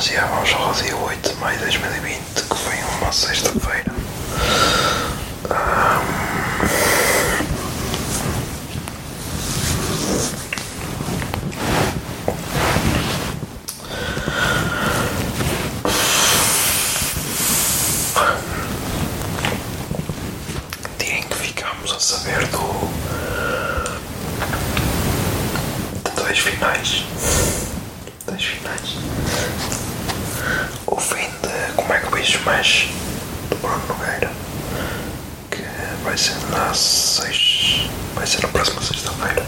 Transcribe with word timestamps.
Nós 0.00 0.08
já 0.08 0.24
vamos 0.24 0.50
ao 0.54 0.72
dia 0.72 0.96
8 0.96 1.28
de 1.28 1.34
maio 1.36 1.58
de 1.58 1.64
2020, 1.64 2.20
que 2.48 2.56
foi 2.56 2.78
uma 3.02 3.12
sexta-feira. 3.12 3.92
dia 20.98 21.14
em 21.18 21.22
que 21.22 21.34
ficámos 21.36 21.92
a 21.92 22.00
saber 22.00 22.46
do. 22.46 22.58
dois 26.16 26.38
finais. 26.38 27.04
Dois 28.26 28.44
finais. 28.44 28.96
O 30.86 30.96
fim 30.96 31.28
de 31.42 31.82
Mexe 32.38 32.88
do 33.48 33.56
Bruno 33.56 33.82
Nogueira. 33.88 34.30
Que 35.50 35.62
vai 36.04 36.16
ser 36.16 36.36
na 36.50 36.72
seis. 36.74 37.88
vai 38.14 38.26
ser 38.26 38.42
na 38.42 38.48
próxima 38.48 38.80
sexta-feira. 38.82 39.44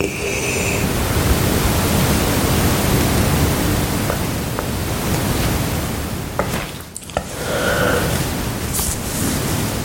E 0.00 0.82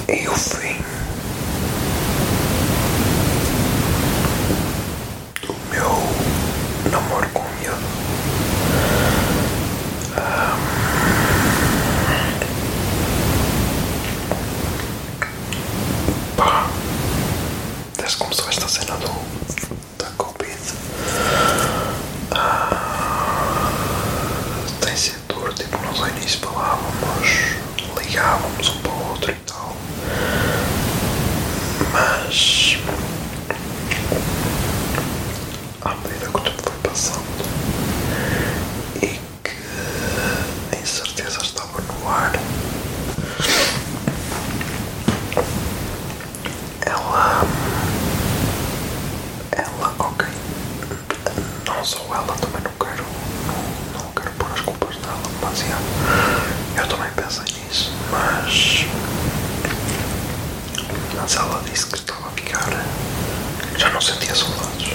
E 0.10 0.28
o 0.28 0.36
fim 0.36 0.78
do 5.42 5.54
meu 5.70 5.92
namoro 6.92 7.28
com 7.34 7.42
o 7.42 7.50
miúdo. 7.60 7.88
Ahm, 10.16 10.60
Pá, 16.38 16.68
desde 18.08 18.20
que 18.20 18.24
começou 18.24 18.48
esta 18.48 18.68
cena 18.70 18.96
do, 18.98 19.10
da 19.98 20.10
Covid, 20.18 20.58
ah, 22.32 23.70
tem 24.80 24.96
sido 24.96 25.20
duro. 25.28 25.54
Tipo, 25.54 25.78
nós 25.86 26.00
ao 26.00 26.08
início 26.08 26.40
falávamos, 26.40 27.28
ligávamos 27.98 28.70
um 28.70 28.78
para 28.80 28.92
o 28.92 29.10
outro 29.10 29.32
e 29.32 29.36
tal. 29.46 29.76
Mas 31.92 32.78
à 35.82 35.96
medida 35.96 36.28
que 36.28 36.38
o 36.38 36.40
tempo 36.40 36.62
foi 36.64 36.90
passando 36.90 37.26
e 39.02 39.20
que 39.44 39.52
a 40.72 40.80
incerteza 40.82 41.42
estava 41.42 41.82
no 41.82 42.10
ar, 42.10 42.32
ela. 46.86 47.42
Ela, 49.52 49.94
ok. 50.00 50.28
Não 51.66 51.84
só 51.84 52.00
ela, 52.14 52.34
também 52.40 52.62
não 52.62 52.72
quero. 52.86 53.04
Não, 53.48 54.02
não 54.04 54.12
quero 54.12 54.32
pôr 54.32 54.52
as 54.52 54.62
culpas 54.62 54.96
yeah, 55.56 55.80
eu 56.78 56.88
também 56.88 57.10
pensei 57.12 57.44
nisso, 57.64 57.92
mas. 58.12 58.86
Mas 61.16 61.36
ela 61.36 61.62
disse 61.70 61.88
que 61.88 61.96
estava 61.96 62.28
a 62.28 62.32
ficar. 62.32 62.86
Já 63.78 63.90
não 63.90 64.02
sentia 64.02 64.34
saudades. 64.36 64.94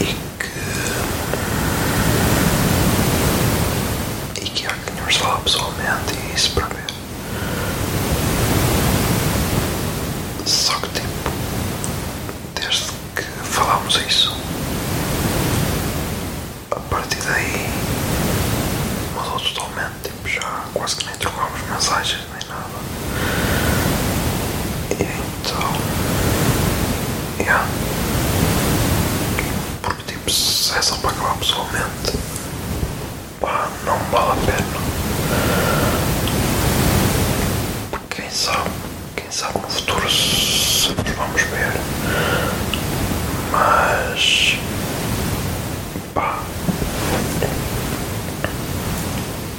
E 0.00 0.04
que. 0.38 0.50
E 4.40 4.48
que 4.50 4.66
há 4.66 4.70
que 4.70 4.90
de 5.12 5.18
falar 5.18 5.38
pessoalmente 5.40 6.14
e 6.14 6.34
isso 6.34 6.50
para 6.52 6.66
ver. 6.66 6.86
Só 10.46 10.74
que 10.74 10.88
tipo. 10.88 11.06
Desde 12.54 12.92
que 13.14 13.22
falámos 13.22 13.96
isso. 14.08 14.36
A 16.70 16.80
partir 16.80 17.18
daí. 17.22 17.66
Mudou 19.14 19.40
totalmente. 19.40 19.94
Tipo, 20.04 20.28
já 20.28 20.64
quase 20.74 20.96
que 20.96 21.06
nem 21.06 21.14
trocámos 21.16 21.60
mensagens 21.70 22.20
nem 22.38 22.48
nada. 22.48 22.76
E 24.85 24.85
então. 25.00 25.72
Yeah. 27.38 27.66
Porque 29.82 30.02
tipo, 30.12 30.30
se 30.30 30.76
é 30.76 30.82
só 30.82 30.96
para 30.96 31.10
acabar 31.10 31.36
pessoalmente, 31.38 32.18
pá, 33.40 33.68
não 33.84 33.98
vale 34.10 34.32
a 34.32 34.46
pena. 34.46 34.76
Porque 37.90 38.22
quem 38.22 38.30
sabe, 38.30 38.70
quem 39.16 39.30
sabe 39.30 39.58
no 39.60 39.68
futuro 39.68 40.08
se 40.10 40.88
nos 40.92 41.16
vamos 41.16 41.42
ver. 41.42 41.72
Mas. 43.52 44.58
pá. 46.14 46.38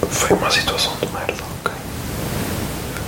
Foi 0.09 0.37
uma 0.37 0.49
situação 0.51 0.93
de 1.01 1.07
merda, 1.07 1.43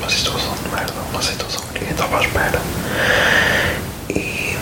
uma 0.09 0.17
situação 0.17 0.55
de 0.55 0.69
merda, 0.69 0.93
uma 1.11 1.21
situação 1.21 1.61
que 1.67 1.73
ninguém 1.79 1.91
estava 1.91 2.17
à 2.17 2.21
espera. 2.21 2.59
E. 4.09 4.57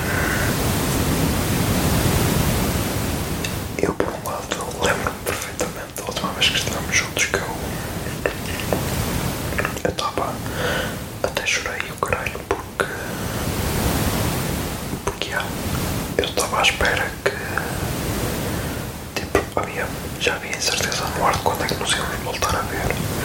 Eu, 3.81 3.93
por 3.93 4.07
um 4.09 4.29
lado, 4.29 4.57
lembro-me 4.83 5.17
perfeitamente 5.23 5.93
da 5.95 6.03
última 6.03 6.33
vez 6.33 6.49
que 6.49 6.57
estivemos 6.57 6.93
juntos 6.93 7.25
que 7.27 7.37
eu. 7.37 7.47
Eu 9.85 9.89
estava. 9.89 10.33
Até 11.23 11.45
chorei 11.45 11.79
o 11.91 12.05
caralho 12.05 12.39
porque. 12.49 12.91
Porque 15.05 15.33
ah, 15.33 15.45
eu 16.17 16.25
estava 16.25 16.59
à 16.59 16.61
espera 16.61 17.09
que. 17.23 17.31
Tipo, 19.21 19.59
havia, 19.61 19.87
já 20.19 20.35
havia 20.35 20.57
incerteza 20.57 21.05
no 21.17 21.25
ar 21.25 21.33
de 21.33 21.39
quando 21.39 21.63
é 21.63 21.67
que 21.67 21.75
nos 21.75 21.91
íamos 21.93 22.15
voltar 22.25 22.53
a 22.57 22.61
ver. 22.63 23.16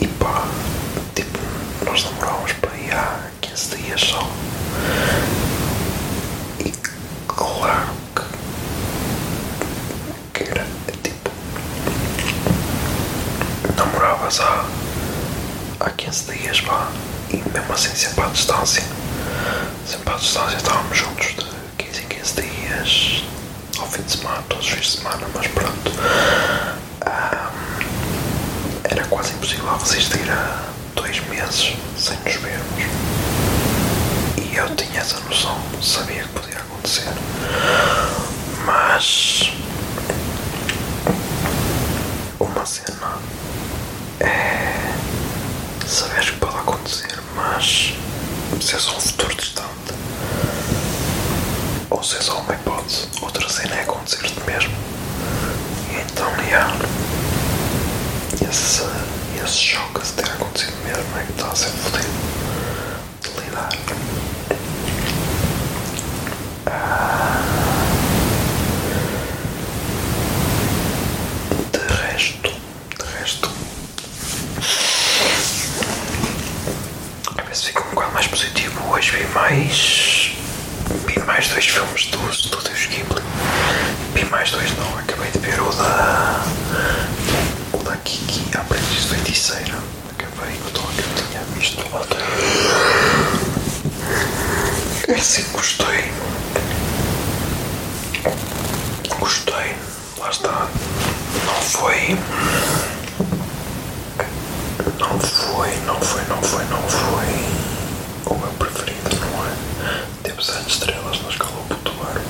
E 0.00 0.06
pá, 0.06 0.44
tipo, 1.14 1.38
nós 1.84 2.02
demorámos 2.04 2.52
para 2.54 2.76
ir 2.76 2.92
há 2.92 3.20
15 3.40 3.76
dias 3.76 4.00
só. 4.00 4.28
E 6.60 6.72
claro 7.26 7.88
que, 10.34 10.44
que 10.44 10.50
era 10.50 10.66
tipo. 11.02 11.30
Namoravas 13.76 14.40
há, 14.40 14.64
há 15.80 15.90
15 15.90 16.32
dias, 16.32 16.60
pá. 16.60 16.88
E 17.30 17.36
mesmo 17.36 17.72
assim 17.72 17.94
sempre 17.94 18.24
à 18.24 18.28
distância. 18.28 18.82
Sempre 19.86 20.12
à 20.12 20.16
distância 20.16 20.56
estávamos 20.56 20.96
juntos 20.96 21.26
de 21.26 21.44
15 21.84 22.02
em 22.02 22.06
15 22.06 22.18
15 22.34 22.42
dias 22.42 23.22
ao 23.78 23.86
fim 23.86 24.02
de 24.02 24.12
semana, 24.12 24.42
todos 24.48 24.66
os 24.66 24.70
fins 24.72 24.86
de 24.86 24.90
semana, 24.98 25.26
mas 25.34 25.46
pronto. 25.48 25.92
Ah, 27.06 27.50
era 28.88 29.04
quase 29.04 29.32
impossível 29.34 29.76
resistir 29.76 30.30
a 30.30 30.64
dois 30.94 31.20
meses 31.28 31.74
sem 31.96 32.16
nos 32.18 32.34
vermos. 32.36 32.84
E 34.36 34.56
eu 34.56 34.74
tinha 34.76 35.00
essa 35.00 35.20
noção, 35.20 35.58
sabia 35.82 36.22
que 36.22 36.28
podia 36.30 36.58
acontecer. 36.58 37.08
Mas 38.64 39.52
uma 42.40 42.64
cena 42.66 43.18
é 44.20 44.92
saber 45.86 46.24
que 46.24 46.32
pode 46.38 46.56
acontecer, 46.56 47.18
mas 47.34 47.94
se 48.60 48.74
é 48.74 48.78
só 48.78 48.96
um 48.96 49.00
futuro 49.00 49.34
distante. 49.36 49.68
Ou 51.90 52.02
se 52.02 52.16
é 52.16 52.20
só 52.20 52.38
uma 52.40 52.54
hipótese, 52.54 53.08
outra 53.20 53.48
cena 53.48 53.74
é 53.74 53.82
acontecer-te 53.82 54.40
mesmo. 54.46 54.74
E 55.90 55.96
então, 55.96 56.30
yeah, 56.44 56.72
esse, 58.44 58.82
esse 59.42 59.56
choque 59.56 60.00
de 60.02 60.12
ter 60.12 60.24
acontecido 60.30 60.76
mesmo 60.84 61.18
é 61.18 61.24
que 61.24 61.32
está 61.32 61.48
a 61.48 61.54
ser 61.56 61.70
fodido 61.70 62.08
de 63.22 63.28
lidar. 63.40 63.68
De 71.72 71.78
resto, 71.78 72.50
de 72.50 73.04
resto, 73.20 73.50
a 77.36 77.42
ver 77.42 77.56
se 77.56 77.66
fica 77.66 77.80
um 77.86 77.90
bocado 77.94 78.12
mais 78.12 78.26
positivo. 78.26 78.80
Hoje 78.92 79.10
vi 79.12 79.24
mais. 79.34 80.32
Vi 81.06 81.18
mais 81.20 81.48
dois 81.48 81.66
filmes 81.66 82.06
do 82.06 82.32
Studios 82.32 82.86
Ghibli. 82.86 83.22
Vi 84.14 84.24
mais 84.26 84.50
dois, 84.50 84.70
não. 84.76 84.98
Acabei 84.98 85.30
de 85.30 85.38
ver 85.38 85.60
o 85.60 85.70
da. 85.72 86.44
O 87.72 87.78
da 87.82 87.96
Kiki, 87.98 88.44
a 88.56 88.62
Acabei 89.50 90.54
o 90.58 90.70
tom 90.72 90.86
que 90.88 91.00
eu 91.00 91.26
tinha 91.26 91.42
visto 91.56 91.82
assim, 95.14 95.42
gostei. 95.52 96.12
Gostei. 99.18 99.74
Lá 100.18 100.28
está. 100.30 100.68
Não 101.46 101.54
foi. 101.62 102.18
Não 104.98 105.18
foi, 105.18 105.76
não 105.86 106.00
foi, 106.00 106.22
não 106.28 106.42
foi, 106.42 106.64
não 106.66 106.82
foi. 106.82 107.26
O 108.26 108.34
meu 108.38 108.52
preferido, 108.58 109.16
não 109.16 109.46
é? 109.46 110.02
Teve 110.24 110.44
7 110.44 110.68
estrelas 110.68 111.22
na 111.22 111.30
escola 111.30 111.64
Putuar. 111.68 112.20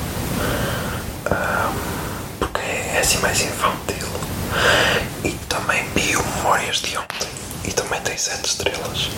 porque 2.39 2.61
é 2.61 3.01
assim 3.01 3.19
mais 3.19 3.41
infantil. 3.41 4.09
E 5.25 5.31
também 5.49 5.85
vi 5.97 6.17
o 6.17 6.29
Memórias 6.49 6.81
de 6.81 6.97
ontem. 6.97 7.29
E 7.65 7.73
também 7.73 8.01
tem 8.01 8.17
7 8.17 8.47
estrelas. 8.47 9.11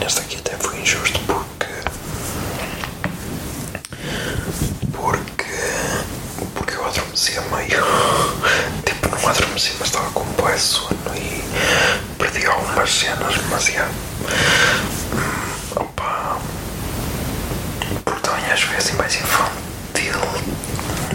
Neste 0.00 0.20
aqui 0.20 0.36
até 0.36 0.56
foi 0.56 0.80
injusto 0.80 1.18
porque. 1.20 1.66
Porque. 4.92 5.44
Porque 6.54 6.74
eu 6.74 6.84
adormeci 6.86 7.38
a 7.38 7.42
meio. 7.42 7.84
Tipo, 8.84 9.08
não 9.08 9.28
adormeci, 9.28 9.72
mas 9.78 9.88
estava 9.88 10.10
com 10.10 10.20
um 10.20 10.32
de 10.54 10.58
sono 10.60 10.96
e 11.16 11.42
perdi 12.18 12.46
algumas 12.46 12.90
cenas, 12.90 13.34
mas 13.50 13.64
já. 13.64 13.88
Opa. 15.76 16.38
Também 18.22 18.52
acho 18.52 18.68
que 18.68 18.74
é 18.74 18.92
mais 18.96 19.14
infantil. 19.14 20.20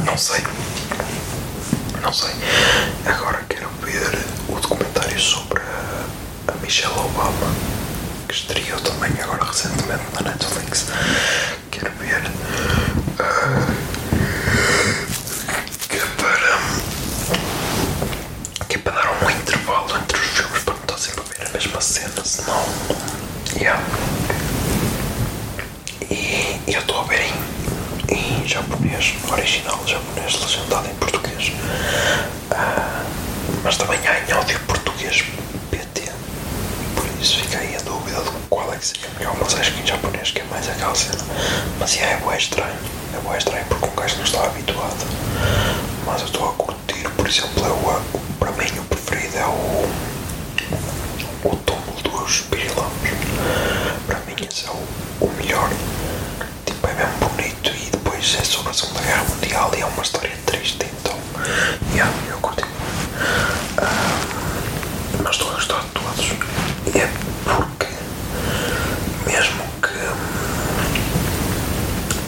Não 0.05 0.17
sei. 0.17 0.41
Não 2.01 2.13
sei. 2.13 2.31
Agora 3.05 3.43
quero 3.49 3.69
ver 3.81 4.25
o 4.49 4.59
documentário 4.59 5.19
sobre 5.19 5.59
a, 5.61 6.53
Michelle 6.61 6.93
Obama, 6.93 7.53
estreou 8.35 8.79
também 8.81 9.11
agora 9.23 9.45
recentemente 9.45 10.03
na 10.13 10.29
Netflix. 10.29 10.87
Quero 11.71 11.91
ver. 11.91 12.21
ah, 13.19 13.65
que 15.87 15.95
é 15.95 16.05
para. 16.17 16.59
que 18.67 18.77
para 18.79 18.91
dar 18.93 19.23
um 19.23 19.29
intervalo 19.29 19.97
entre 19.97 20.17
os 20.19 20.25
filmes 20.25 20.63
para 20.63 20.73
não 20.73 20.81
estar 20.81 20.97
sempre 20.97 21.21
a 21.21 21.23
ver 21.23 21.47
a 21.47 21.53
mesma 21.53 21.81
cena, 21.81 22.25
senão. 22.25 22.65
Yeah. 23.55 23.81
E 26.11 26.73
eu 26.73 26.81
estou 26.81 26.99
a 26.99 27.03
ver 27.05 27.21
em, 27.21 28.43
em 28.43 28.45
japonês, 28.45 29.13
original 29.31 29.79
japonês, 29.87 30.41
legendado 30.41 30.89
em 30.89 30.95
português. 30.95 31.53
Ah, 32.51 33.01
mas 33.63 33.77
também 33.77 33.99
há 34.05 34.19
em 34.19 34.31
áudio 34.33 34.59
português 34.67 35.23
PT. 35.71 36.11
Por 36.95 37.05
isso 37.21 37.39
fica 37.39 37.63
de 38.21 38.29
qual 38.49 38.73
é 38.73 38.77
que 38.77 38.85
seria 38.85 39.09
melhor. 39.17 39.35
Mas 39.39 39.53
acho 39.55 39.71
que 39.73 39.81
em 39.81 39.87
japonês 39.87 40.31
que 40.31 40.39
é 40.41 40.43
mais 40.45 40.67
aquela 40.69 40.95
cena. 40.95 41.23
Mas 41.79 41.93
yeah, 41.95 42.17
é 42.17 42.19
bué 42.21 42.37
estranho. 42.37 42.75
É 43.15 43.19
bué 43.19 43.37
estranho 43.37 43.65
porque 43.69 43.85
um 43.85 43.95
gajo 43.95 44.15
não 44.17 44.23
está 44.23 44.43
habituado. 44.45 45.05
Mas 46.05 46.21
eu 46.21 46.27
estou 46.27 46.49
a 46.49 46.53
curtir, 46.53 47.09
por 47.15 47.27
exemplo, 47.27 47.65
é 47.65 47.69
o, 47.69 48.01
para 48.39 48.51
mim 48.51 48.79
o 48.79 48.83
preferido 48.83 49.37
é 49.37 49.45
o. 49.45 49.89
O 51.43 51.55
túmulo 51.57 52.01
dos 52.03 52.41
pirilampos. 52.41 53.09
Para 54.07 54.19
mim 54.21 54.35
esse 54.49 54.65
é 54.65 54.69
o, 54.71 55.25
o 55.25 55.31
melhor. 55.37 55.69
Tipo, 56.65 56.87
é 56.87 56.93
bem 56.93 57.07
bonito 57.29 57.69
e 57.69 57.89
depois 57.91 58.35
é 58.39 58.43
sobre 58.43 58.71
a 58.71 58.73
Segunda 58.73 59.01
Guerra 59.01 59.23
Mundial 59.29 59.71
e 59.77 59.81
é 59.81 59.85
uma 59.85 60.01
história 60.03 60.31
triste, 60.45 60.85
então. 60.99 61.15
Yeah, 61.93 62.11
eu 62.29 62.37
curti. 62.39 62.63
Ah, 63.77 64.19
mas 65.23 65.31
estou 65.35 65.49
a 65.49 65.53
gostar 65.53 65.81
de 65.81 65.87
todos. 65.89 66.25
E 66.93 66.99
é 66.99 67.09
porque 67.45 67.87
mesmo 69.25 69.63
que. 69.81 69.93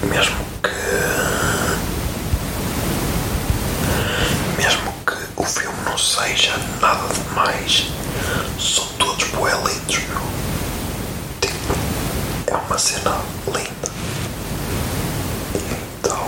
Mesmo 0.07 0.38
que. 0.63 0.69
Mesmo 4.57 4.94
que 5.06 5.16
o 5.36 5.44
filme 5.44 5.77
não 5.86 5.98
seja 5.98 6.57
nada 6.81 7.07
demais, 7.13 7.88
são 8.60 8.86
todos 8.98 9.27
bué 9.30 9.54
lindos, 9.56 10.00
meu. 10.10 10.22
Tipo, 11.42 11.74
é 12.48 12.56
uma 12.56 12.77
cena 12.77 13.17
linda. 13.48 13.91
Então. 15.56 16.27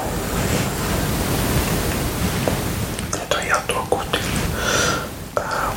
Então 3.13 3.42
já 3.48 3.58
estou 3.60 3.80
a 3.80 3.86
curtir. 3.88 4.22
Ah, 5.36 5.72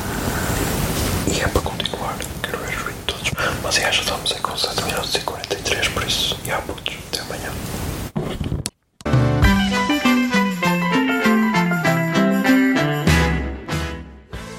e 1.27 1.41
é 1.41 1.47
para 1.47 1.61
continuar. 1.61 2.15
Quero 2.41 2.57
ver 2.59 2.69
os 2.69 2.75
vídeos 2.75 3.03
todos. 3.07 3.31
Mas 3.63 3.75
já, 3.75 3.91
já 3.91 4.15
7 4.63 4.81
minutos 4.85 5.13
e 5.15 5.19
43, 5.19 5.87
por 5.89 6.03
isso, 6.03 6.39
já 6.45 6.57
putos. 6.61 6.95
Até 7.11 7.19
amanhã. 7.19 7.51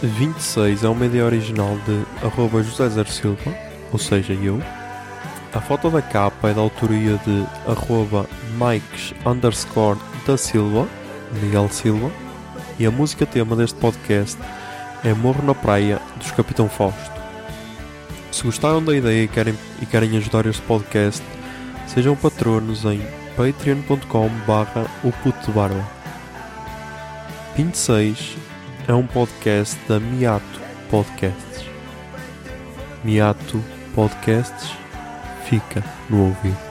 26 0.02 0.84
é 0.84 0.88
uma 0.90 1.06
ideia 1.06 1.24
original 1.24 1.78
de 1.86 2.04
arroba 2.22 2.62
José 2.62 2.86
Zer 2.90 3.08
Silva, 3.08 3.56
ou 3.90 3.98
seja, 3.98 4.34
eu. 4.34 4.60
A 5.54 5.60
foto 5.62 5.88
da 5.88 6.02
capa 6.02 6.50
é 6.50 6.52
da 6.52 6.60
autoria 6.60 7.18
de 7.24 7.46
arroba 7.66 8.26
Mikes 8.58 9.14
underscore 9.24 9.98
da 10.26 10.36
Silva, 10.36 10.86
Miguel 11.40 11.70
Silva. 11.70 12.10
E 12.78 12.84
a 12.84 12.90
música 12.90 13.24
tema 13.24 13.56
deste 13.56 13.78
podcast 13.78 14.38
é 15.02 15.14
Morro 15.14 15.42
na 15.42 15.54
Praia, 15.54 15.98
dos 16.18 16.30
Capitão 16.30 16.68
Fausto. 16.68 17.13
Se 18.34 18.42
gostaram 18.42 18.82
da 18.82 18.92
ideia 18.96 19.22
e 19.22 19.28
querem, 19.28 19.54
e 19.80 19.86
querem 19.86 20.16
ajudar 20.16 20.44
este 20.46 20.60
podcast, 20.62 21.22
sejam 21.86 22.16
patronos 22.16 22.84
em 22.84 23.00
patreon.com 23.36 24.28
barra 24.44 24.86
o 25.04 25.12
puto 25.12 25.52
barba. 25.52 25.88
26 27.56 28.36
é 28.88 28.92
um 28.92 29.06
podcast 29.06 29.78
da 29.88 30.00
Miato 30.00 30.60
Podcasts. 30.90 31.64
Miato 33.04 33.62
Podcasts 33.94 34.68
fica 35.48 35.84
no 36.10 36.24
ouvido. 36.24 36.63